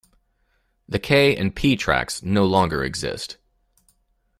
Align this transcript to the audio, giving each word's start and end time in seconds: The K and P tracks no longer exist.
The 0.89 0.97
K 0.97 1.35
and 1.35 1.55
P 1.55 1.75
tracks 1.75 2.23
no 2.23 2.43
longer 2.43 2.83
exist. 2.83 3.37